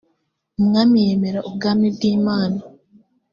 [0.59, 2.59] umwami yemera ubwami bw’imana